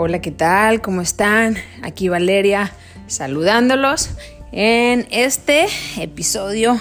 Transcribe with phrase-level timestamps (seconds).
[0.00, 0.80] Hola, ¿qué tal?
[0.80, 1.56] ¿Cómo están?
[1.82, 2.70] Aquí Valeria
[3.08, 4.10] saludándolos
[4.52, 5.66] en este
[5.98, 6.80] episodio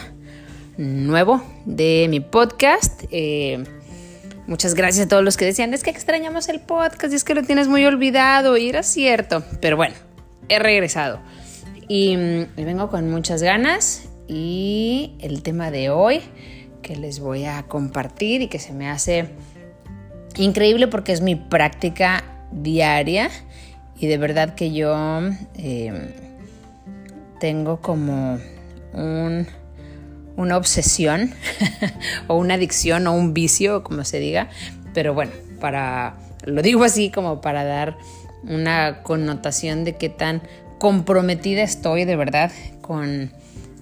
[0.78, 3.06] nuevo de mi podcast.
[3.10, 3.64] Eh,
[4.46, 7.42] muchas gracias a todos los que decían, es que extrañamos el podcast, es que lo
[7.42, 9.96] tienes muy olvidado y era cierto, pero bueno,
[10.48, 11.20] he regresado
[11.88, 16.22] y, mm, y vengo con muchas ganas y el tema de hoy
[16.84, 19.30] que les voy a compartir y que se me hace
[20.36, 23.30] increíble porque es mi práctica diaria
[24.00, 24.96] y de verdad que yo
[25.56, 26.14] eh,
[27.40, 28.40] tengo como
[28.94, 29.48] un,
[30.36, 31.34] una obsesión
[32.28, 34.50] o una adicción o un vicio, como se diga,
[34.94, 36.16] pero bueno, para
[36.46, 37.98] lo digo así como para dar
[38.44, 40.42] una connotación de qué tan
[40.78, 43.32] comprometida estoy de verdad con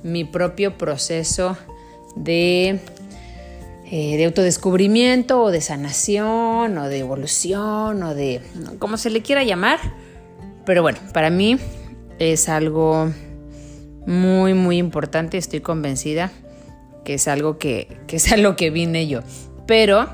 [0.04, 1.58] mi propio proceso
[2.16, 2.80] de
[3.92, 8.42] eh, de autodescubrimiento o de sanación o de evolución o de
[8.80, 9.80] como se le quiera llamar.
[10.66, 11.58] Pero bueno, para mí
[12.18, 13.12] es algo
[14.08, 15.38] muy, muy importante.
[15.38, 16.32] Estoy convencida
[17.04, 19.22] que es algo que, es a lo que vine yo.
[19.68, 20.10] Pero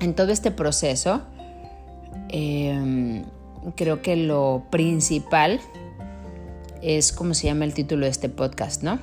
[0.00, 1.22] en todo este proceso,
[2.28, 3.24] eh,
[3.76, 5.60] creo que lo principal
[6.82, 8.98] es como se llama el título de este podcast, ¿no?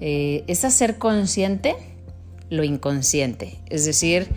[0.00, 1.74] Eh, es hacer consciente
[2.50, 4.28] lo inconsciente, es decir,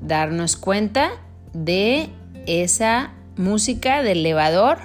[0.00, 1.10] darnos cuenta
[1.52, 2.08] de
[2.46, 4.78] esa música del elevador.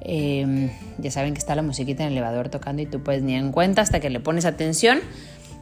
[0.00, 3.34] Em, ya saben que está la musiquita en el elevador tocando y tú puedes ni
[3.34, 5.00] en cuenta hasta que le pones atención.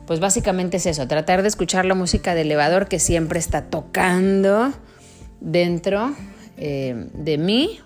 [0.07, 4.73] Pues básicamente es eso, tratar de escuchar la música del elevador que siempre está tocando
[5.41, 6.15] dentro
[6.57, 7.81] em, de mí.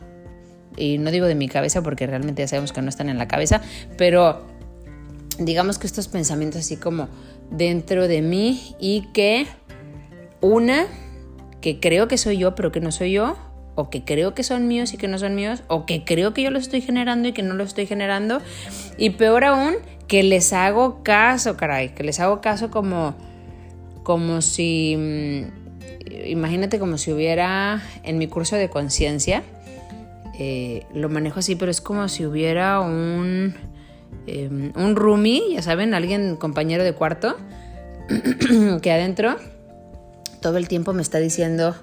[0.76, 3.26] Y no digo de mi cabeza porque realmente ya sabemos que no están en la
[3.26, 3.60] cabeza,
[3.96, 4.46] pero
[5.38, 7.08] digamos que estos pensamientos así como
[7.50, 9.46] dentro de mí y que
[10.40, 10.86] una
[11.60, 13.36] que creo que soy yo pero que no soy yo
[13.74, 16.42] o que creo que son míos y que no son míos o que creo que
[16.42, 18.40] yo los estoy generando y que no los estoy generando
[18.98, 19.74] y peor aún
[20.06, 23.14] que les hago caso caray que les hago caso como
[24.02, 29.42] como si mm, imagínate como si hubiera en mi curso de conciencia
[30.38, 33.54] eh, lo manejo así pero es como si hubiera un
[34.26, 37.36] Em, un roomie, ya saben, alguien compañero de cuarto,
[38.82, 39.36] que adentro
[40.40, 41.74] todo el tiempo me está diciendo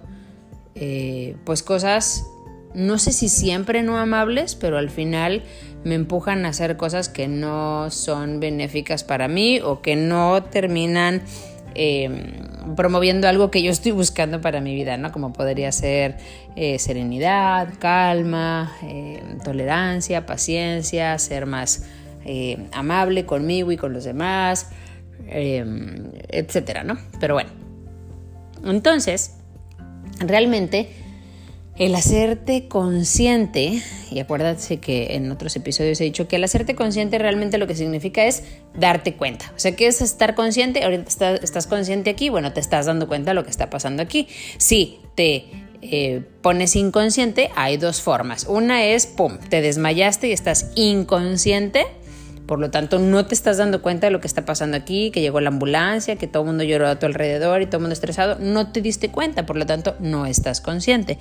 [0.76, 2.26] eh, pues cosas,
[2.74, 5.44] no sé si siempre no amables, pero al final
[5.84, 11.22] me empujan a hacer cosas que no son benéficas para mí o que no terminan
[11.76, 15.12] em, promoviendo algo que yo estoy buscando para mi vida, ¿no?
[15.12, 16.18] Como podría ser
[16.56, 21.86] eh, serenidad, calma, em, tolerancia, paciencia, ser más
[22.28, 24.70] eh, amable conmigo y con los demás,
[25.30, 26.98] em, etcétera, ¿no?
[27.22, 27.50] Pero bueno,
[28.66, 29.36] entonces,
[30.20, 30.90] realmente
[31.78, 37.18] el hacerte consciente, y acuérdate que en otros episodios he dicho que el hacerte consciente
[37.18, 39.54] realmente lo que significa es darte cuenta.
[39.56, 40.84] O sea, ¿qué es estar consciente?
[40.84, 44.28] Ahorita estás, consciente aquí, bueno, te estás dando cuenta de lo que está pasando aquí.
[44.58, 45.46] Si te
[45.82, 48.48] eh, pones inconsciente, hay dos formas.
[48.50, 51.86] Una es, ¡pum!, te desmayaste y estás inconsciente
[52.48, 55.22] por lo tanto, no te estás dando cuenta de lo que está pasando aquí, que
[55.22, 57.94] llegó la ambulancia, que todo el mundo lloró a tu alrededor y todo el mundo
[57.94, 58.38] estresado.
[58.40, 61.20] No te diste cuenta, por lo tanto, no estás consciente.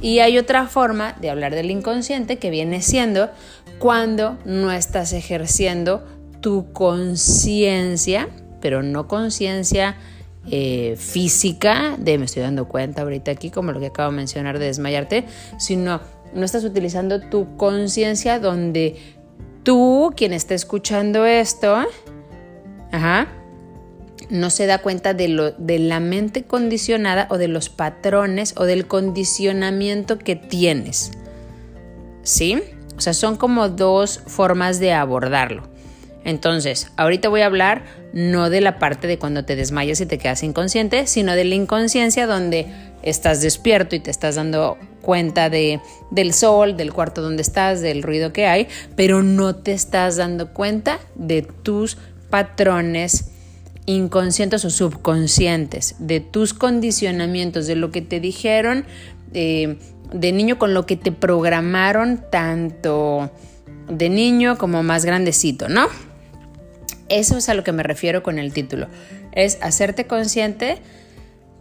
[0.00, 3.30] Y hay otra forma de hablar del inconsciente que viene siendo
[3.78, 6.04] cuando no estás ejerciendo
[6.40, 8.28] tu conciencia,
[8.60, 9.96] pero no conciencia
[10.50, 14.58] eh, física de me estoy dando cuenta ahorita aquí, como lo que acabo de mencionar
[14.58, 15.24] de desmayarte,
[15.58, 16.00] sino
[16.34, 18.96] no estás utilizando tu conciencia donde
[19.64, 21.84] tú, quien está escuchando esto,
[24.30, 28.64] no se da cuenta de, lo, de la mente condicionada o de los patrones o
[28.64, 31.10] del condicionamiento que tienes.
[32.22, 32.62] ¿Sí?
[32.96, 35.68] O sea, son como dos formas de abordarlo.
[36.24, 40.18] Entonces, ahorita voy a hablar no de la parte de cuando te desmayas y te
[40.18, 42.66] quedas inconsciente, sino de la inconsciencia donde
[43.02, 45.80] estás despierto y te estás dando cuenta de,
[46.10, 48.66] del sol, del cuarto donde estás, del ruido que hay,
[48.96, 51.98] pero no te estás dando cuenta de tus
[52.30, 53.26] patrones
[53.86, 58.86] inconscientes o subconscientes, de tus condicionamientos, de lo que te dijeron
[59.34, 59.78] eh,
[60.12, 63.30] de niño con lo que te programaron tanto
[63.88, 65.88] de niño como más grandecito, ¿no?
[67.08, 68.88] Eso es a lo que me refiero con el título.
[69.32, 70.78] Es hacerte consciente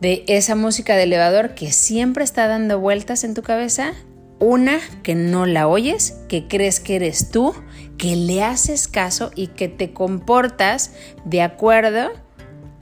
[0.01, 3.93] de esa música de elevador que siempre está dando vueltas en tu cabeza.
[4.39, 7.53] Una, que no la oyes, que crees que eres tú,
[7.97, 10.91] que le haces caso y que te comportas
[11.23, 12.11] de acuerdo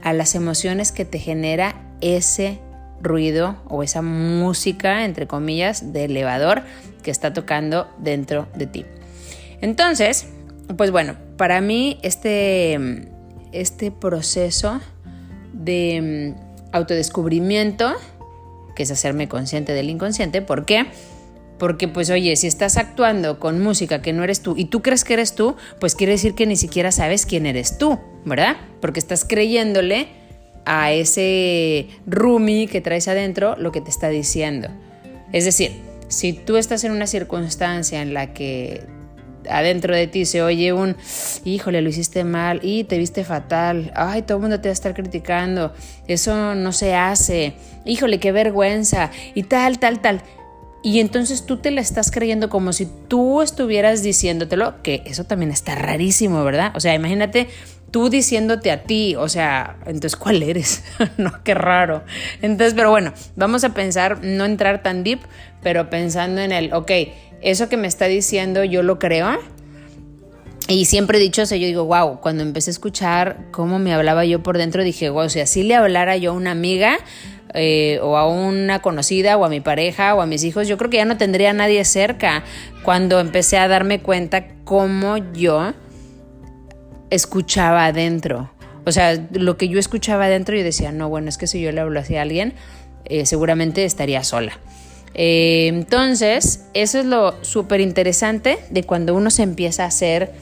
[0.02, 2.58] a las emociones que te genera ese
[3.00, 6.62] ruido o esa música, entre comillas, de elevador
[7.02, 8.86] que está tocando dentro de ti.
[9.60, 10.26] Entonces,
[10.76, 13.08] pues bueno, para mí este,
[13.52, 14.80] este proceso
[15.52, 16.34] de
[16.72, 17.94] autodescubrimiento,
[18.74, 20.86] que es hacerme consciente del inconsciente, ¿por qué?
[21.58, 25.04] Porque pues oye, si estás actuando con música que no eres tú y tú crees
[25.04, 28.56] que eres tú, pues quiere decir que ni siquiera sabes quién eres tú, ¿verdad?
[28.80, 30.08] Porque estás creyéndole
[30.64, 34.68] a ese Rumi que traes adentro lo que te está diciendo.
[35.32, 35.72] Es decir,
[36.08, 38.84] si tú estás en una circunstancia en la que
[39.50, 40.96] adentro de ti se oye un,
[41.44, 44.74] híjole, lo hiciste mal y te viste fatal, ay, todo el mundo te va a
[44.74, 45.72] estar criticando,
[46.08, 47.54] eso no se hace,
[47.84, 50.22] híjole, qué vergüenza y tal, tal, tal.
[50.84, 55.52] Y entonces tú te la estás creyendo como si tú estuvieras diciéndotelo, que eso también
[55.52, 56.72] está rarísimo, ¿verdad?
[56.74, 57.48] O sea, imagínate
[57.92, 60.82] tú diciéndote a ti, o sea, entonces ¿cuál eres?
[61.18, 62.02] no, qué raro.
[62.40, 65.20] Entonces, pero bueno, vamos a pensar, no entrar tan deep,
[65.62, 66.90] pero pensando en el, ok,
[67.42, 69.38] eso que me está diciendo yo lo creo.
[70.68, 74.24] Y siempre he dicho eso, yo digo, wow, cuando empecé a escuchar cómo me hablaba
[74.24, 76.98] yo por dentro, dije, wow, si así le hablara yo a una amiga,
[77.54, 80.88] eh, o a una conocida o a mi pareja o a mis hijos, yo creo
[80.88, 82.44] que ya no tendría a nadie cerca
[82.82, 85.74] cuando empecé a darme cuenta cómo yo
[87.10, 88.50] escuchaba adentro.
[88.86, 91.70] O sea, lo que yo escuchaba adentro, yo decía, no, bueno, es que si yo
[91.72, 92.54] le hablo así a alguien,
[93.04, 94.58] eh, seguramente estaría sola.
[95.14, 100.32] Eh, entonces, eso es lo súper interesante de cuando uno se empieza a hacer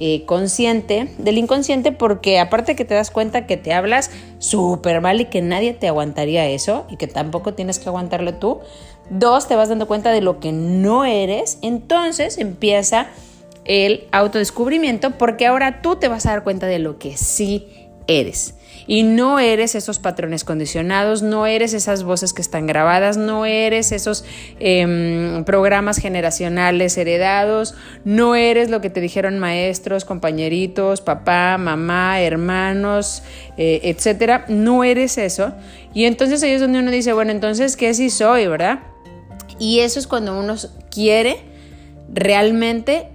[0.00, 5.20] eh, consciente del inconsciente porque aparte que te das cuenta que te hablas súper mal
[5.20, 8.60] y que nadie te aguantaría eso y que tampoco tienes que aguantarlo tú.
[9.10, 11.58] Dos, te vas dando cuenta de lo que no eres.
[11.62, 13.08] Entonces empieza
[13.64, 17.66] el autodescubrimiento porque ahora tú te vas a dar cuenta de lo que sí
[18.06, 18.54] eres.
[18.88, 23.92] Y no eres esos patrones condicionados, no eres esas voces que están grabadas, no eres
[23.92, 24.24] esos
[24.58, 27.74] em, programas generacionales heredados,
[28.06, 33.22] no eres lo que te dijeron maestros, compañeritos, papá, mamá, hermanos,
[33.58, 34.46] eh, etcétera.
[34.48, 35.52] No eres eso.
[35.92, 38.80] Y entonces ahí es donde uno dice, bueno, entonces, ¿qué sí soy, verdad?
[39.58, 40.54] Y eso es cuando uno
[40.90, 41.36] quiere
[42.10, 43.10] realmente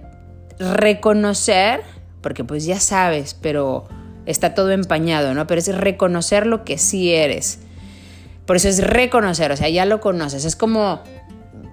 [0.60, 1.80] reconocer,
[2.20, 3.88] porque pues ya sabes, pero
[4.26, 5.46] está todo empañado, ¿no?
[5.46, 7.60] Pero es reconocer lo que sí eres.
[8.46, 10.44] Por eso es reconocer, o sea, ya lo conoces.
[10.44, 11.02] Es como,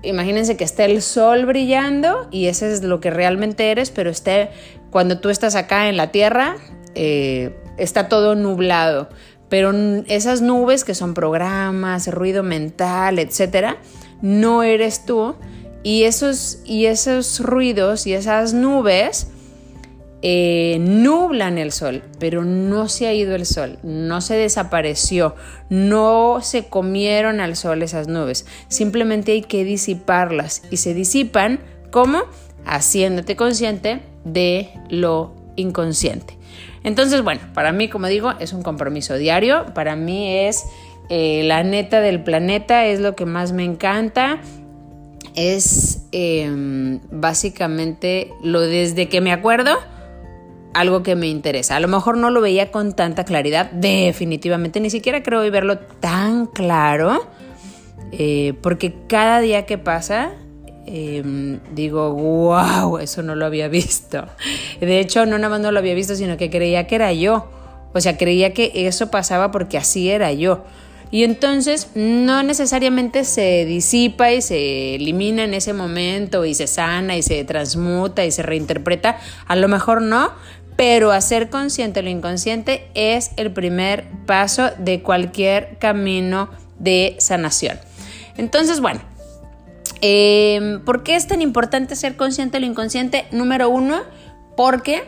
[0.03, 4.49] imagínense que esté el sol brillando y ese es lo que realmente eres, pero esté,
[4.89, 6.55] cuando tú estás acá en la tierra,
[6.95, 9.09] eh, está todo nublado.
[9.49, 9.73] Pero
[10.07, 13.77] esas nubes que son programas, ruido mental, etcétera,
[14.21, 15.35] no eres tú.
[15.83, 19.27] Y esos, y esos ruidos y esas nubes
[20.21, 25.35] eh, nublan el sol, pero no se ha ido el sol, no se desapareció,
[25.69, 30.61] no se comieron al sol esas nubes, simplemente hay que disiparlas.
[30.69, 31.59] Y se disipan
[31.89, 32.23] como
[32.65, 36.37] haciéndote consciente de lo inconsciente.
[36.83, 40.63] Entonces, bueno, para mí, como digo, es un compromiso diario, para mí es
[41.09, 44.39] eh, la neta del planeta, es lo que más me encanta,
[45.35, 49.77] es em, básicamente lo desde que me acuerdo,
[50.73, 51.75] algo que me interesa.
[51.75, 56.45] A lo mejor no lo veía con tanta claridad, definitivamente, ni siquiera creo verlo tan
[56.47, 57.27] claro,
[58.11, 60.33] eh, porque cada día que pasa,
[60.85, 64.25] em, digo, wow, eso no lo había visto.
[64.79, 67.49] De hecho, no nada más no lo había visto, sino que creía que era yo.
[67.93, 70.63] O sea, creía que eso pasaba porque así era yo.
[71.11, 77.17] Y entonces no necesariamente se disipa y se elimina en ese momento y se sana
[77.17, 79.19] y se transmuta y se reinterpreta.
[79.45, 80.31] A lo mejor no,
[80.81, 87.77] pero hacer consciente lo inconsciente es el primer paso de cualquier camino de sanación.
[88.35, 88.99] Entonces, bueno,
[90.01, 93.27] em, ¿por qué es tan importante ser consciente lo inconsciente?
[93.31, 94.01] Número uno,
[94.57, 95.03] porque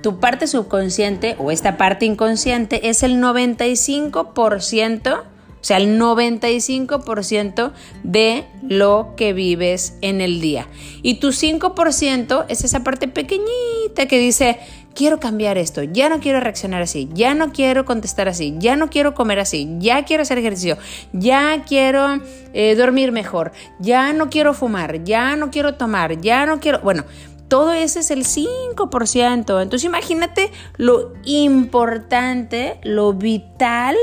[0.00, 5.24] tu parte subconsciente o esta parte inconsciente es el 95%, o
[5.60, 7.72] sea, el 95%
[8.04, 10.68] de lo que vives en el día.
[11.02, 14.60] Y tu 5% es esa parte pequeñita que dice,
[14.96, 18.90] quiero cambiar esto, ya no quiero reaccionar así, ya no quiero contestar así, ya no
[18.90, 20.78] quiero comer así, ya quiero hacer ejercicio,
[21.12, 22.20] ya quiero
[22.54, 27.04] eh, dormir mejor, ya no quiero fumar, ya no quiero tomar, ya no quiero, bueno,
[27.48, 29.62] todo ese es el 5%.
[29.62, 33.94] Entonces imagínate lo importante, lo vital,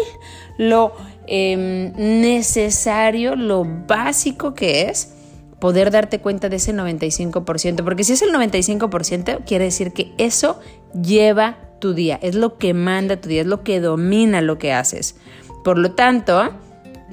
[0.58, 0.94] lo
[1.28, 5.13] em, necesario, lo básico que es
[5.64, 10.60] poder darte cuenta de ese 95%, porque si es el 95%, quiere decir que eso
[10.94, 14.74] lleva tu día, es lo que manda tu día, es lo que domina lo que
[14.74, 15.16] haces.
[15.64, 16.50] Por lo tanto,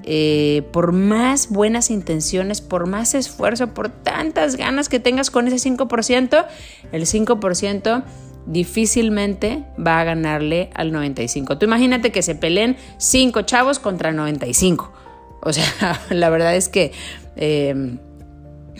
[0.02, 5.70] eh, por más buenas intenciones, por más esfuerzo, por tantas ganas que tengas con ese
[5.70, 6.44] 5%,
[6.90, 8.02] el 5%
[8.46, 11.56] difícilmente va a ganarle al 95.
[11.56, 14.92] Tú imagínate que se peleen 5 chavos contra 95.
[15.40, 16.90] O sea, la verdad es que
[17.36, 17.96] eh,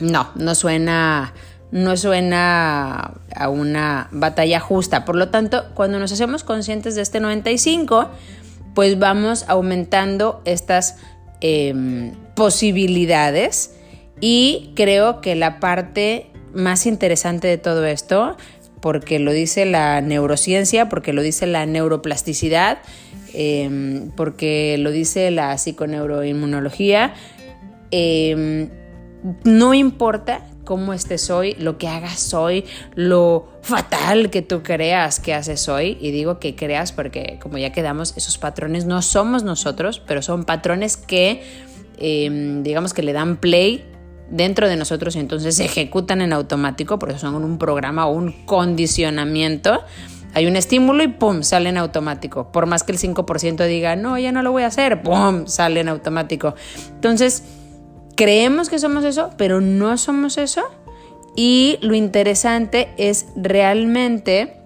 [0.01, 1.33] no, no suena,
[1.71, 5.05] no suena a una batalla justa.
[5.05, 8.09] Por lo tanto, cuando nos hacemos conscientes de este 95,
[8.73, 10.97] pues vamos aumentando estas
[11.41, 13.75] em, posibilidades
[14.19, 18.37] y creo que la parte más interesante de todo esto,
[18.81, 22.79] porque lo dice la neurociencia, porque lo dice la neuroplasticidad,
[23.33, 27.13] em, porque lo dice la psiconeuroinmunología,
[27.91, 28.69] em,
[29.43, 35.33] no importa cómo estés hoy, lo que hagas hoy, lo fatal que tú creas que
[35.33, 40.01] haces hoy, y digo que creas porque como ya quedamos, esos patrones no somos nosotros,
[40.05, 41.43] pero son patrones que
[41.97, 43.85] em, digamos que le dan play
[44.29, 48.13] dentro de nosotros y entonces se ejecutan en automático, por eso son un programa o
[48.13, 49.81] un condicionamiento.
[50.33, 51.43] Hay un estímulo y ¡pum!
[51.43, 52.53] sale en automático.
[52.53, 55.47] Por más que el 5% diga, no, ya no lo voy a hacer, ¡pum!
[55.47, 56.55] sale en automático.
[56.95, 57.43] Entonces,
[58.15, 60.63] creemos que somos eso, pero no somos eso.
[61.35, 64.57] Y lo interesante es realmente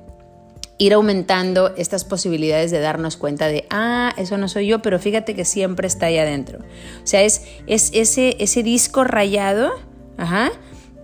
[0.78, 5.36] ir aumentando estas posibilidades de darnos cuenta de, ah, eso no soy yo, pero fíjate
[5.36, 6.60] que siempre está ahí adentro.
[7.04, 9.72] O sea, es, es ese, ese disco rayado,
[10.18, 10.52] ajá,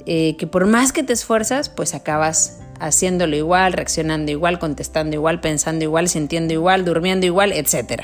[0.06, 5.40] eh, que por más que te esfuerzas, pues acabas haciéndolo igual, reaccionando igual, contestando igual,
[5.40, 8.04] pensando igual, sintiendo igual, durmiendo igual, etc.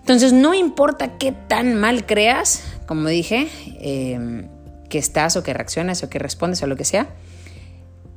[0.00, 3.48] Entonces, no importa qué tan mal creas, como dije,
[3.80, 4.48] em,
[4.88, 7.08] que estás o que reaccionas o que respondes o lo que sea,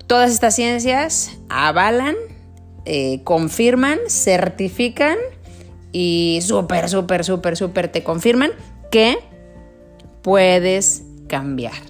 [0.08, 2.16] todas estas ciencias avalan,
[2.86, 5.18] eh, confirman, certifican
[5.92, 8.52] y súper, súper, súper, súper te confirman
[8.92, 9.18] que
[10.22, 11.89] puedes cambiar.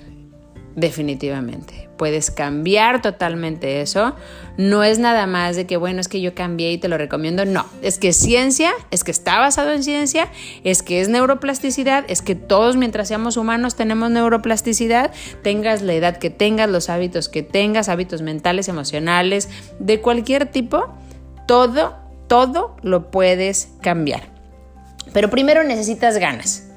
[0.80, 4.16] Definitivamente puedes cambiar totalmente eso.
[4.58, 7.44] No es nada más de que, bueno, es que yo cambié y te lo recomiendo.
[7.46, 10.30] No, es que ciencia, es que está basado en ciencia,
[10.64, 15.12] es que es neuroplasticidad, es que todos mientras seamos humanos tenemos neuroplasticidad,
[15.44, 20.88] tengas la edad que tengas, los hábitos que tengas, hábitos mentales, emocionales, de cualquier tipo,
[21.48, 24.24] todo, todo lo puedes cambiar.
[25.12, 26.69] Pero primero necesitas ganas.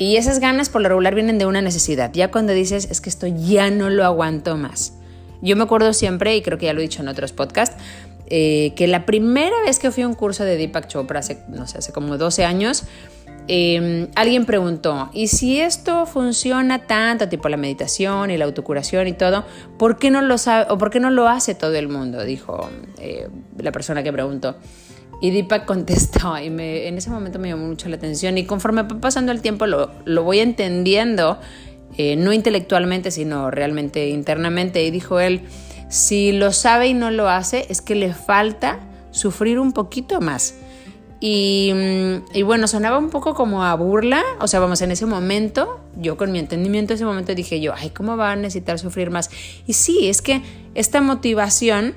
[0.00, 2.10] Y esas ganas por lo regular vienen de una necesidad.
[2.14, 4.94] Ya cuando dices, es que esto ya no lo aguanto más.
[5.42, 7.76] Yo me acuerdo siempre, y creo que ya lo he dicho en otros podcasts,
[8.28, 11.66] eh, que la primera vez que fui a un curso de Deepak Chopra, hace, no
[11.66, 12.84] sé, hace como 12 años,
[13.46, 19.12] em, alguien preguntó, ¿y si esto funciona tanto, tipo la meditación y la autocuración y
[19.12, 19.44] todo,
[19.78, 22.24] ¿por qué no lo, sabe, o por qué no lo hace todo el mundo?
[22.24, 23.28] Dijo eh,
[23.58, 24.56] la persona que preguntó.
[25.20, 28.82] Y Deepak contestó y me, en ese momento me llamó mucho la atención y conforme
[28.82, 31.38] va pasando el tiempo lo, lo voy entendiendo,
[31.98, 34.82] eh, no intelectualmente, sino realmente internamente.
[34.82, 35.42] Y dijo él,
[35.90, 40.54] si lo sabe y no lo hace, es que le falta sufrir un poquito más.
[41.20, 45.04] Y, mm, y, bueno, sonaba un poco como a burla, o sea, vamos, en ese
[45.04, 48.78] momento, yo con mi entendimiento, en ese momento dije yo, ay, ¿cómo va a necesitar
[48.78, 49.30] sufrir más?
[49.66, 50.40] Y sí, es que
[50.74, 51.94] esta motivación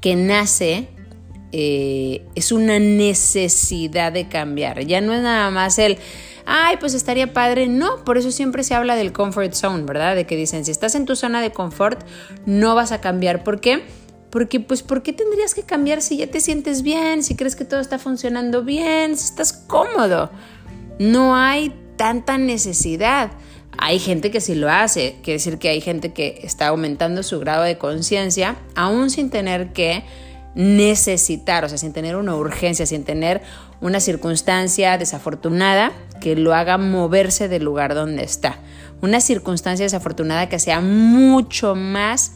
[0.00, 0.88] que nace
[1.56, 4.84] eh, es una necesidad de cambiar.
[4.86, 5.98] Ya no es nada más el,
[6.46, 7.68] ay, pues estaría padre.
[7.68, 10.16] No, por eso siempre se habla del comfort zone, ¿verdad?
[10.16, 12.04] De que dicen, si estás en tu zona de confort,
[12.44, 13.44] no vas a cambiar.
[13.44, 13.84] ¿Por qué?
[14.30, 17.64] Porque, pues, ¿por qué tendrías que cambiar si ya te sientes bien, si crees que
[17.64, 20.32] todo está funcionando bien, si estás cómodo?
[20.98, 23.30] No hay tanta necesidad.
[23.78, 27.38] Hay gente que sí lo hace, quiere decir que hay gente que está aumentando su
[27.38, 30.02] grado de conciencia, aún sin tener que
[30.54, 33.42] necesitar, o sea, sin tener una urgencia, sin tener
[33.80, 38.58] una circunstancia desafortunada que lo haga moverse del lugar donde está.
[39.02, 42.32] Una circunstancia desafortunada que sea mucho más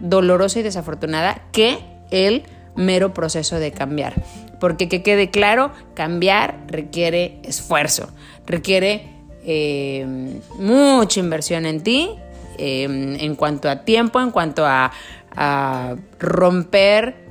[0.00, 1.78] dolorosa y desafortunada que
[2.10, 2.44] el
[2.76, 4.14] mero proceso de cambiar.
[4.60, 8.10] Porque que quede claro, cambiar requiere esfuerzo,
[8.46, 9.08] requiere
[9.44, 12.10] eh, mucha inversión en ti,
[12.58, 14.92] eh, en cuanto a tiempo, en cuanto a,
[15.34, 17.27] a romper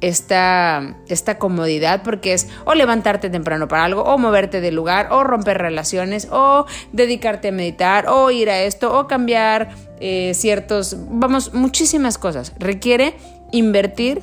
[0.00, 5.24] esta, esta comodidad porque es o levantarte temprano para algo, o moverte de lugar, o
[5.24, 11.54] romper relaciones, o dedicarte a meditar, o ir a esto, o cambiar eh, ciertos, vamos,
[11.54, 12.52] muchísimas cosas.
[12.58, 13.14] Requiere
[13.52, 14.22] invertir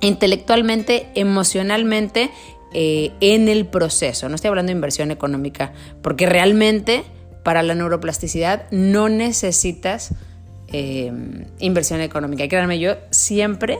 [0.00, 2.30] intelectualmente, emocionalmente
[2.72, 4.28] eh, en el proceso.
[4.28, 5.72] No estoy hablando de inversión económica,
[6.02, 7.04] porque realmente
[7.42, 10.10] para la neuroplasticidad no necesitas
[10.70, 11.10] eh,
[11.60, 12.44] inversión económica.
[12.44, 13.78] Y créanme, yo siempre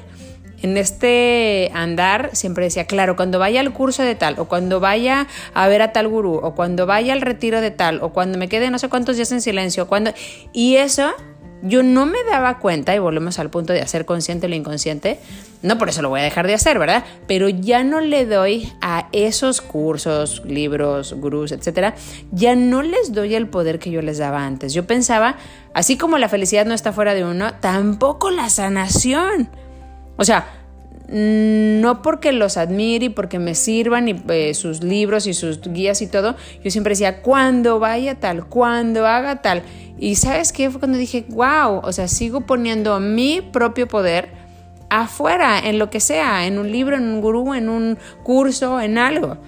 [0.62, 5.26] en este andar siempre decía, claro, cuando vaya al curso de tal, o cuando vaya
[5.54, 8.48] a ver a tal gurú, o cuando vaya al retiro de tal, o cuando me
[8.48, 10.12] quede no sé cuántos días en silencio, cuando...
[10.52, 11.12] Y eso
[11.62, 15.18] yo no me daba cuenta, y volvemos al punto de hacer consciente lo inconsciente,
[15.62, 17.04] no por eso lo voy a dejar de hacer, ¿verdad?
[17.26, 21.94] Pero ya no le doy a esos cursos, libros, gurús, etcétera,
[22.30, 24.72] ya no les doy el poder que yo les daba antes.
[24.72, 25.36] Yo pensaba,
[25.74, 29.50] así como la felicidad no está fuera de uno, tampoco la sanación.
[30.18, 30.46] O sea,
[31.08, 36.02] no porque los admire y porque me sirvan y eh, sus libros y sus guías
[36.02, 39.62] y todo, yo siempre decía, cuando vaya tal, cuando haga tal.
[39.98, 44.28] Y sabes qué fue cuando dije, wow, o sea, sigo poniendo mi propio poder
[44.90, 48.98] afuera, en lo que sea, en un libro, en un gurú, en un curso, en
[48.98, 49.38] algo.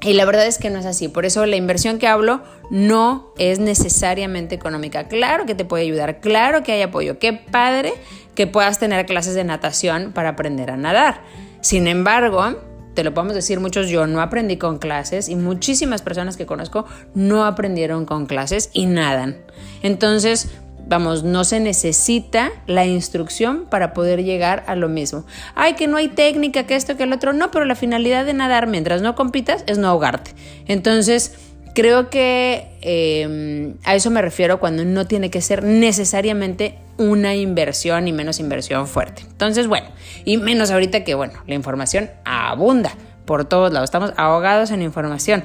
[0.00, 1.08] Y la verdad es que no es así.
[1.08, 5.08] Por eso la inversión que hablo no es necesariamente económica.
[5.08, 7.18] Claro que te puede ayudar, claro que hay apoyo.
[7.18, 7.94] Qué padre
[8.38, 11.22] que puedas tener clases de natación para aprender a nadar.
[11.60, 12.56] Sin embargo,
[12.94, 16.84] te lo podemos decir muchos, yo no aprendí con clases y muchísimas personas que conozco
[17.14, 19.38] no aprendieron con clases y nadan.
[19.82, 20.50] Entonces,
[20.86, 25.24] vamos, no se necesita la instrucción para poder llegar a lo mismo.
[25.56, 27.32] Ay, que no hay técnica, que esto, que el otro.
[27.32, 30.30] No, pero la finalidad de nadar mientras no compitas es no ahogarte.
[30.68, 31.34] Entonces,
[31.78, 38.08] creo que em, a eso me refiero cuando no tiene que ser necesariamente una inversión
[38.08, 39.22] y menos inversión fuerte.
[39.22, 39.86] Entonces, bueno,
[40.24, 45.44] y menos ahorita que, bueno, la información abunda por todos lados, estamos ahogados en información.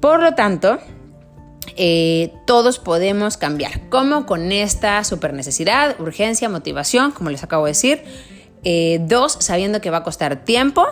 [0.00, 0.78] Por lo tanto,
[1.76, 3.90] eh, todos podemos cambiar.
[3.90, 4.24] ¿Cómo?
[4.24, 8.02] Con esta super necesidad, urgencia, motivación, como les acabo de decir.
[8.64, 10.86] Eh, dos, sabiendo que va a costar tiempo,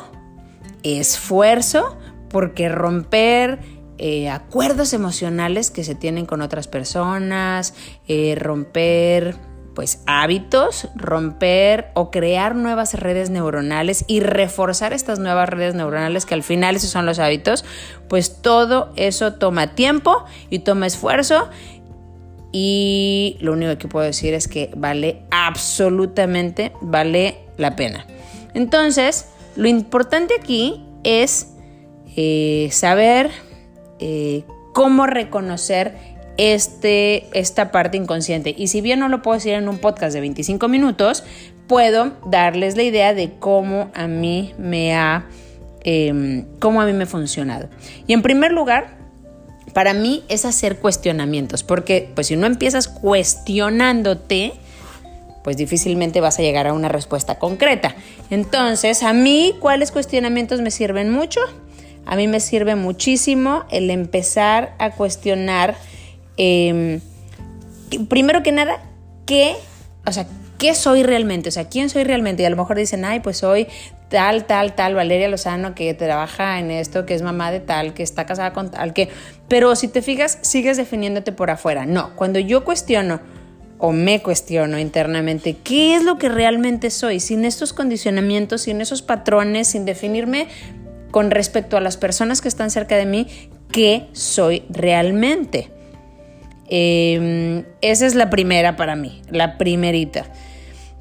[0.82, 1.96] esfuerzo,
[2.28, 7.74] porque romper eh, acuerdos emocionales que se tienen con otras personas,
[8.36, 9.36] romper
[9.74, 16.34] pues hábitos, romper o crear nuevas redes neuronales y reforzar estas nuevas redes neuronales que
[16.34, 17.64] al final esos son los hábitos,
[18.08, 21.48] pues todo eso toma tiempo y toma esfuerzo
[22.52, 28.06] y lo único que puedo decir es que vale absolutamente, vale la pena.
[28.54, 31.54] Entonces, lo importante aquí es
[32.16, 33.30] eh, saber
[34.00, 35.94] eh, cómo reconocer
[36.36, 38.54] este, esta parte inconsciente.
[38.56, 41.24] Y si bien no lo puedo decir en un podcast de 25 minutos,
[41.66, 45.26] puedo darles la idea de cómo a mí me ha,
[45.84, 47.68] em, cómo a mí me ha funcionado.
[48.06, 48.96] Y en primer lugar,
[49.72, 54.54] para mí es hacer cuestionamientos, porque pues si no empiezas cuestionándote,
[55.44, 57.94] pues difícilmente vas a llegar a una respuesta concreta.
[58.30, 61.40] Entonces, a mí, ¿cuáles cuestionamientos me sirven mucho?
[62.06, 65.76] A mí me sirve muchísimo el empezar a cuestionar
[66.42, 67.02] Em,
[68.08, 68.80] primero que nada,
[69.26, 69.56] ¿qué,
[70.06, 71.50] o sea, qué soy realmente?
[71.50, 72.42] O sea, ¿quién soy realmente?
[72.42, 73.66] Y a lo mejor dicen, ay, pues soy
[74.08, 78.02] tal, tal, tal, Valeria Lozano, que trabaja en esto, que es mamá de tal, que
[78.02, 79.10] está casada con tal, que...
[79.48, 81.84] Pero si te fijas, sigues definiéndote por afuera.
[81.84, 83.20] No, cuando yo cuestiono
[83.76, 89.02] o me cuestiono internamente qué es lo que realmente soy, sin estos condicionamientos, sin esos
[89.02, 90.48] patrones, sin definirme
[91.10, 93.26] con respecto a las personas que están cerca de mí,
[93.72, 95.70] qué soy realmente.
[96.68, 100.26] Em, esa es la primera para mí, la primerita.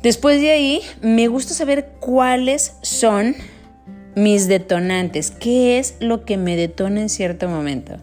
[0.01, 3.35] Después de ahí, me gusta saber cuáles son
[4.15, 7.97] mis detonantes, qué es lo que me detona en cierto momento.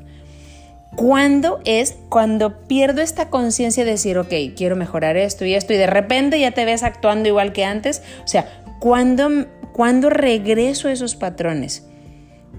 [0.95, 5.77] ¿Cuándo es cuando pierdo esta conciencia de decir, ok, quiero mejorar esto y esto y
[5.77, 8.03] de repente ya te ves actuando igual que antes?
[8.25, 11.87] O sea, ¿cuándo, cuando regreso a esos patrones?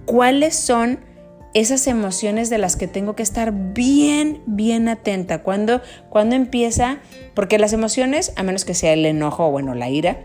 [0.08, 1.00] ¿Cuáles son
[1.54, 5.42] esas emociones de las que tengo que estar bien, bien atenta.
[5.42, 7.00] Cuando, cuando empieza,
[7.34, 10.20] porque las emociones, a menos que sea el enojo o bueno, la ira,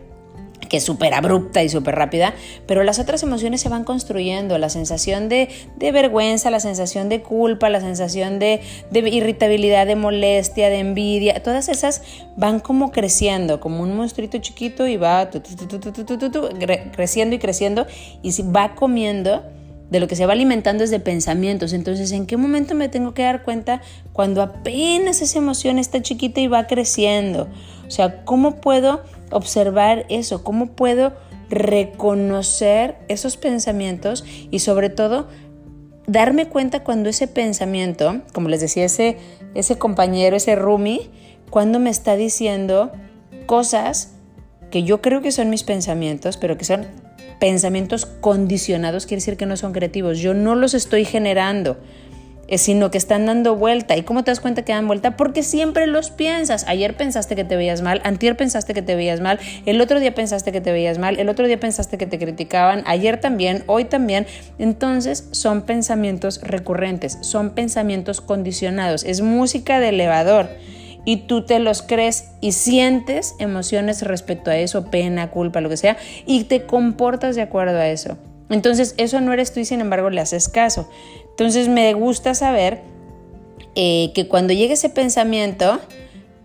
[0.69, 2.35] que es súper abrupta y súper rápida,
[2.67, 7.69] pero las otras emociones se van construyendo, la sensación de, vergüenza, la sensación de culpa,
[7.71, 8.61] la sensación de,
[8.93, 12.03] irritabilidad, de molestia, de envidia, todas esas
[12.37, 15.31] van como creciendo, como un monstruito chiquito y va
[16.93, 17.87] creciendo y creciendo
[18.23, 19.43] y va comiendo
[19.93, 21.75] de lo que se va alimentando es de pensamientos.
[21.75, 23.83] Entonces, ¿en qué momento me tengo que dar cuenta
[24.15, 27.49] cuando apenas esa emoción está chiquita y va creciendo?
[27.87, 30.43] O sea, ¿cómo puedo observar eso?
[30.43, 31.13] ¿Cómo puedo
[31.51, 35.29] reconocer esos pensamientos y sobre todo
[36.07, 39.19] darme cuenta cuando ese pensamiento, como les decía, ese,
[39.55, 41.11] ese compañero, ese Rumi,
[41.51, 42.93] cuando me está diciendo
[43.45, 44.15] cosas
[44.71, 46.87] que yo creo que son mis pensamientos, pero que son
[47.43, 50.21] pensamientos condicionados quiere decir que no son creativos.
[50.21, 51.77] Yo no los estoy generando.
[52.57, 53.97] sino que están dando vuelta.
[53.97, 55.17] ¿Y cómo te das cuenta que dan vuelta?
[55.17, 56.65] Porque siempre los piensas.
[56.69, 60.15] Ayer pensaste que te veías mal, antier pensaste que te veías mal, el otro día
[60.15, 63.87] pensaste que te veías mal, el otro día pensaste que te criticaban, ayer también, hoy
[63.87, 64.27] también.
[64.59, 70.51] Entonces son pensamientos recurrentes, son pensamientos condicionados, es música de elevador
[71.05, 75.77] y tú te los crees y sientes emociones respecto a eso, pena, culpa, lo que
[75.77, 78.19] sea, y te comportas de acuerdo a eso.
[78.51, 80.89] Entonces, eso no eres tú y sin embargo le haces caso.
[81.31, 82.83] Entonces, me gusta saber
[83.75, 85.81] eh, que cuando llegue ese pensamiento,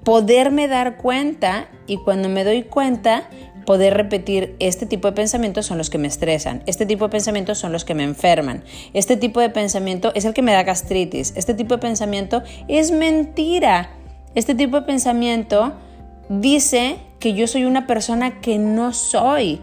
[0.03, 3.29] poderme dar cuenta y cuando me doy cuenta,
[3.65, 7.57] poder repetir, este tipo de pensamientos son los que me estresan, este tipo de pensamientos
[7.57, 11.33] son los que me enferman, este tipo de pensamiento es el que me da gastritis,
[11.35, 13.89] este tipo de pensamiento es mentira,
[14.37, 15.73] este tipo de pensamiento
[16.29, 19.59] dice que yo soy una persona que no soy.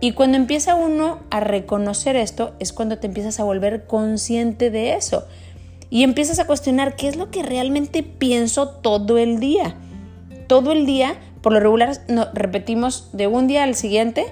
[0.00, 4.94] Y cuando empieza uno a reconocer esto, es cuando te empiezas a volver consciente de
[4.94, 5.28] eso.
[5.90, 9.76] Y empiezas a cuestionar qué es lo que realmente pienso todo el día.
[10.48, 14.24] Todo el día, por lo regular, no, repetimos de un día al siguiente,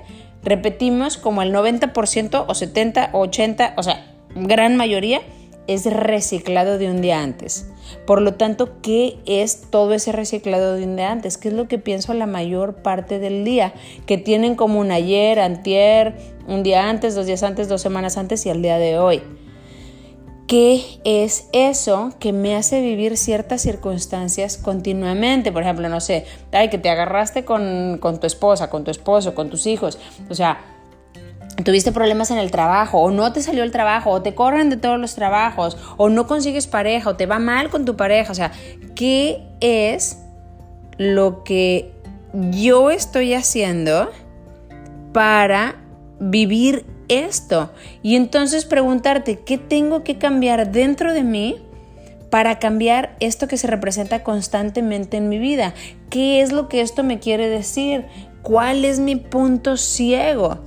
[0.43, 5.21] repetimos como el 90% o 70 o 80, o sea, gran mayoría
[5.67, 7.67] es reciclado de un día antes.
[8.07, 11.39] Por lo tanto, ¿qué es todo ese reciclado de un día antes?
[11.39, 13.75] ¿Qué es lo que pienso la mayor parte del día?
[14.07, 16.15] Que tienen como un ayer, antier,
[16.47, 19.23] un día antes, dos días antes, dos semanas antes y al día de hoy.
[20.47, 25.51] ¿Qué es eso que me hace vivir ciertas circunstancias continuamente?
[25.53, 29.35] Por ejemplo, no sé, ay, que te agarraste con, con tu esposa, con tu esposo,
[29.35, 29.99] con tus hijos.
[30.29, 30.74] O sea,
[31.63, 34.77] tuviste problemas en el trabajo, o no te salió el trabajo, o te corren de
[34.77, 38.33] todos los trabajos, o no consigues pareja, o te va mal con tu pareja.
[38.33, 38.51] O sea,
[38.95, 40.19] ¿qué es
[40.99, 41.93] lo que
[42.51, 44.11] yo estoy haciendo
[45.13, 45.77] para
[46.19, 47.71] vivir esto?
[48.03, 51.57] Y entonces preguntarte, ¿qué tengo que cambiar dentro de mí?
[52.31, 55.73] para cambiar esto que se representa constantemente en mi vida.
[56.11, 58.07] ¿Qué es lo que esto me quiere decir?
[58.43, 60.59] ¿Cuál es mi punto ciego?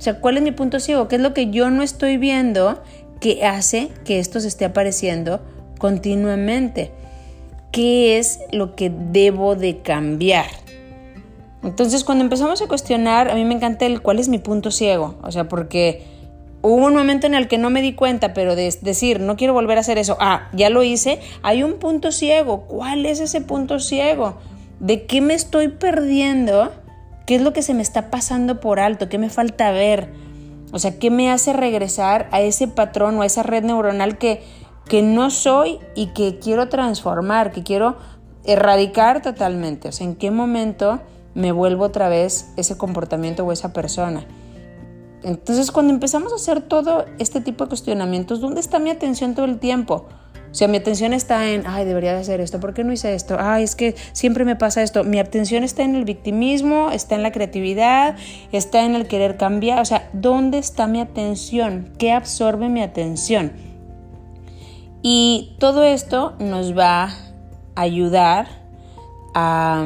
[0.00, 1.08] O sea, ¿cuál es mi punto ciego?
[1.08, 2.82] ¿Qué es lo que yo no estoy viendo
[3.20, 5.42] que hace que esto se esté apareciendo
[5.76, 6.90] continuamente?
[7.70, 10.46] ¿Qué es lo que debo de cambiar?
[11.62, 15.16] Entonces, cuando empezamos a cuestionar, a mí me encanta el cuál es mi punto ciego.
[15.22, 16.02] O sea, porque
[16.62, 19.52] hubo un momento en el que no me di cuenta, pero de decir, no quiero
[19.52, 22.62] volver a hacer eso, ah, ya lo hice, hay un punto ciego.
[22.62, 24.38] ¿Cuál es ese punto ciego?
[24.78, 26.72] ¿De qué me estoy perdiendo?
[27.26, 29.08] ¿Qué es lo que se me está pasando por alto?
[29.08, 30.12] ¿Qué me falta ver?
[30.72, 34.42] O sea, ¿qué me hace regresar a ese patrón o a esa red neuronal que,
[34.88, 37.96] que no soy y que quiero transformar, que quiero
[38.44, 39.88] erradicar totalmente?
[39.88, 41.00] O sea, ¿en qué momento
[41.34, 44.26] me vuelvo otra vez ese comportamiento o esa persona?
[45.22, 49.44] Entonces, cuando empezamos a hacer todo este tipo de cuestionamientos, ¿dónde está mi atención todo
[49.44, 50.06] el tiempo?
[50.50, 53.14] O sea, mi atención está en, ay, debería de hacer esto, ¿por qué no hice
[53.14, 53.36] esto?
[53.38, 55.04] Ay, es que siempre me pasa esto.
[55.04, 58.16] Mi atención está en el victimismo, está en la creatividad,
[58.50, 59.80] está en el querer cambiar.
[59.80, 61.92] O sea, ¿dónde está mi atención?
[61.98, 63.52] ¿Qué absorbe mi atención?
[65.02, 68.48] Y todo esto nos va a ayudar
[69.34, 69.84] a,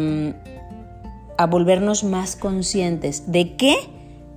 [1.36, 3.76] a volvernos más conscientes de qué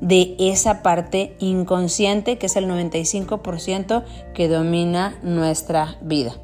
[0.02, 6.36] de esa parte inconsciente que es el 95% que domina nuestra vida.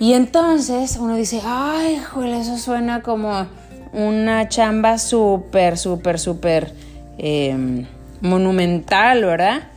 [0.00, 3.46] Y entonces uno dice, ay, joder, eso suena como
[3.92, 6.74] una chamba súper, súper, súper
[7.18, 7.86] em,
[8.22, 9.68] monumental, ¿verdad?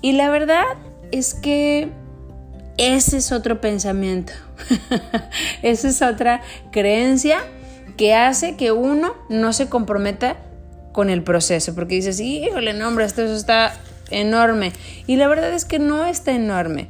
[0.00, 0.64] Y la verdad
[1.12, 1.90] es que
[2.76, 4.32] ese es otro pensamiento,
[5.62, 7.38] esa es otra creencia
[7.96, 10.36] que hace que uno no se comprometa
[10.92, 13.72] con el proceso, porque dices, híjole, no, hombre, esto está
[14.10, 14.72] enorme.
[15.06, 16.88] Y la verdad es que no está enorme.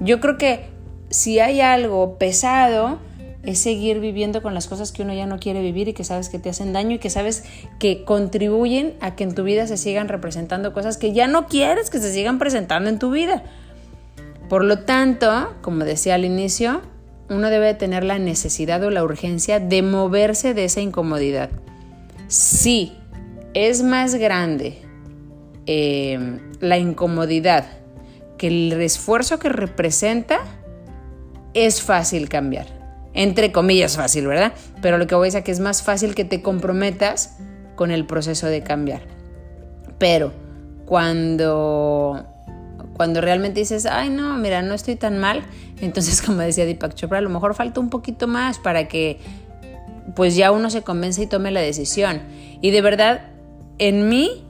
[0.00, 0.66] Yo creo que
[1.10, 2.98] si hay algo pesado,
[3.42, 6.28] es seguir viviendo con las cosas que uno ya no quiere vivir y que sabes
[6.28, 7.44] que te hacen daño y que sabes
[7.78, 11.88] que contribuyen a que en tu vida se sigan representando cosas que ya no quieres
[11.88, 13.42] que se sigan presentando en tu vida.
[14.50, 16.82] Por lo tanto, como decía al inicio,
[17.30, 21.50] uno debe tener la necesidad o la urgencia de moverse de esa incomodidad.
[22.26, 22.97] Sí,
[23.66, 24.78] es más grande
[25.66, 27.66] em, la incomodidad
[28.36, 30.38] que el esfuerzo que representa,
[31.54, 32.66] es fácil cambiar.
[33.14, 34.52] Entre comillas fácil, ¿verdad?
[34.80, 37.36] Pero lo que voy a decir es que es más fácil que te comprometas
[37.74, 39.02] con el proceso de cambiar.
[39.98, 40.32] Pero
[40.86, 42.24] cuando,
[42.96, 45.42] cuando realmente dices, ay no, mira, no estoy tan mal,
[45.80, 49.18] entonces como decía Deepak Chopra, a lo mejor falta un poquito más para que
[50.14, 52.22] pues ya uno se convence y tome la decisión.
[52.60, 53.37] Y de verdad
[53.78, 54.44] en mí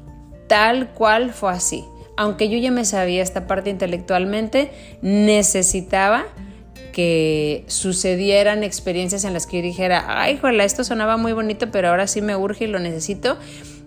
[0.49, 1.85] tal cual fue así.
[2.17, 6.25] aunque yo ya me sabía esta parte intelectualmente, necesitaba
[6.93, 11.91] que sucedieran experiencias en las que yo dijera, ay, joder, esto sonaba muy bonito, pero
[11.91, 13.39] ahora sí me urge y lo necesito.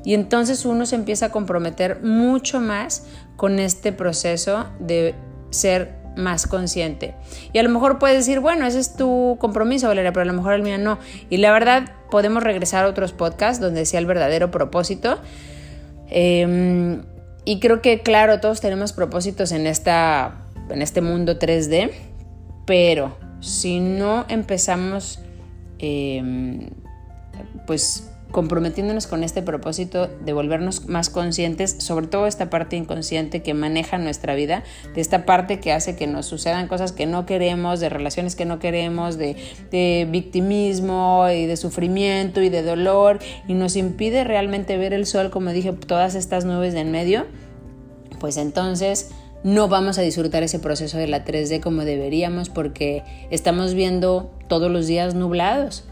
[0.06, 5.14] Y entonces uno se empieza a comprometer mucho más con este proceso de
[5.50, 7.16] ser más consciente.
[7.54, 10.34] Y a lo mejor puedes decir, bueno, ese es tu compromiso, Valeria, pero a lo
[10.34, 10.98] mejor el mío no.
[11.30, 15.18] Y la verdad, podemos regresar a otros podcasts donde sea el verdadero propósito.
[16.12, 17.02] Em,
[17.46, 20.36] y creo que, claro, todos tenemos propósitos en, esta,
[20.70, 21.92] en este mundo 3D,
[22.68, 25.20] pero si no empezamos,
[25.80, 26.70] em,
[27.66, 33.54] pues comprometiéndonos con este propósito de volvernos más conscientes, sobre todo esta parte inconsciente que
[33.54, 34.64] maneja nuestra vida,
[34.94, 38.46] de esta parte que hace que nos sucedan cosas que no queremos, de relaciones que
[38.46, 39.38] no queremos, de,
[39.72, 45.30] de victimismo y de sufrimiento y de dolor, y nos impide realmente ver el sol,
[45.30, 47.28] como dije, todas estas nubes de en medio,
[48.20, 49.12] pues entonces
[49.44, 54.70] no vamos a disfrutar ese proceso de la 3D como deberíamos porque estamos viendo todos
[54.70, 55.86] los días nublados.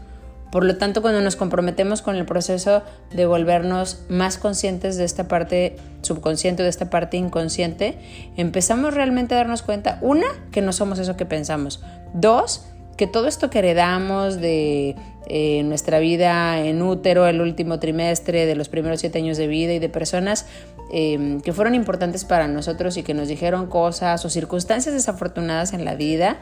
[0.50, 2.82] Por lo tanto, cuando nos comprometemos con el proceso
[3.12, 7.98] de volvernos más conscientes de esta parte subconsciente, de esta parte inconsciente,
[8.36, 11.82] empezamos realmente a darnos cuenta, una, que no somos eso que pensamos,
[12.14, 18.44] dos, que todo esto que heredamos de eh, nuestra vida en útero, el último trimestre,
[18.44, 20.46] de los primeros siete años de vida y de personas
[20.92, 25.84] em, que fueron importantes para nosotros y que nos dijeron cosas o circunstancias desafortunadas en
[25.84, 26.38] la vida,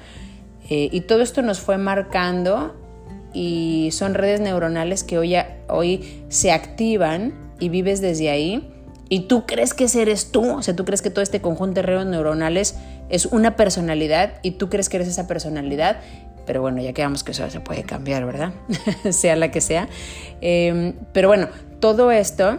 [0.71, 2.75] eh, y todo esto nos fue marcando
[3.33, 5.37] y son redes neuronales que hoy,
[5.69, 8.73] hoy se activan y vives desde ahí
[9.09, 11.77] y tú crees que ese eres tú, o sea, tú crees que todo este conjunto
[11.81, 12.77] de redes neuronales
[13.09, 16.01] es una personalidad y tú crees que eres esa personalidad,
[16.47, 18.53] pero bueno, ya quedamos que eso se puede cambiar, ¿verdad?
[19.11, 19.89] sea la que sea.
[20.41, 21.49] Em, pero bueno,
[21.81, 22.59] todo esto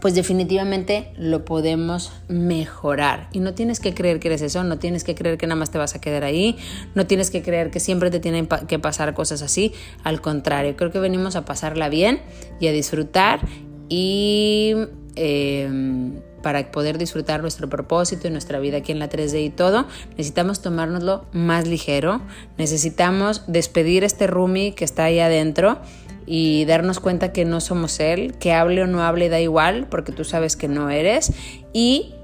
[0.00, 3.28] pues definitivamente lo podemos mejorar.
[3.32, 5.70] Y no tienes que creer que eres eso, no tienes que creer que nada más
[5.70, 6.56] te vas a quedar ahí,
[6.94, 9.72] no tienes que creer que siempre te tienen que pasar cosas así.
[10.04, 12.20] Al contrario, creo que venimos a pasarla bien
[12.60, 13.40] y a disfrutar
[13.88, 14.74] y
[15.16, 19.86] em, para poder disfrutar nuestro propósito y nuestra vida aquí en la 3D y todo,
[20.10, 22.20] necesitamos tomárnoslo más ligero,
[22.58, 25.78] necesitamos despedir este roomie que está ahí adentro
[26.26, 30.12] y darnos cuenta que no somos Él, que hable o no hable da igual, porque
[30.12, 31.32] tú sabes que no eres,
[31.72, 32.14] y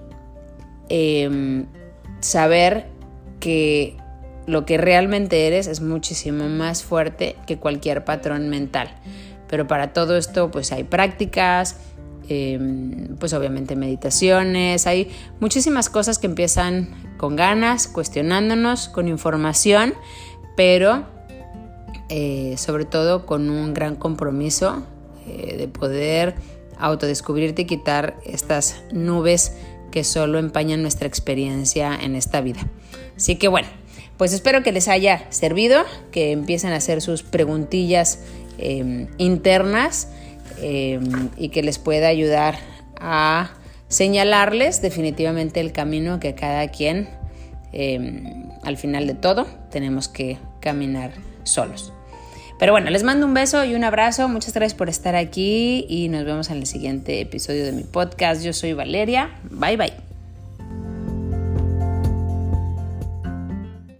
[0.88, 1.66] em,
[2.20, 2.86] saber
[3.40, 3.96] que
[4.46, 8.88] lo que realmente eres es muchísimo más fuerte que cualquier patrón mental.
[9.48, 11.76] Pero para todo esto pues hay prácticas,
[12.28, 19.94] em, pues obviamente meditaciones, hay muchísimas cosas que empiezan con ganas, cuestionándonos, con información,
[20.56, 21.06] pero
[22.08, 24.82] eh, sobre todo con un gran compromiso
[25.26, 26.34] eh, de poder
[26.78, 29.52] autodescubrirte y quitar estas nubes
[29.90, 32.60] que solo empañan nuestra experiencia en esta vida.
[33.16, 33.68] Así que bueno,
[34.16, 38.20] pues espero que les haya servido, que empiecen a hacer sus preguntillas
[38.58, 40.08] em, internas
[40.60, 42.58] em, y que les pueda ayudar
[43.00, 43.50] a
[43.88, 47.08] señalarles definitivamente el camino que cada quien
[47.72, 51.12] em, al final de todo tenemos que caminar
[51.50, 51.92] solos.
[52.58, 54.28] Pero bueno, les mando un beso y un abrazo.
[54.28, 58.42] Muchas gracias por estar aquí y nos vemos en el siguiente episodio de mi podcast.
[58.42, 59.30] Yo soy Valeria.
[59.50, 60.07] Bye bye.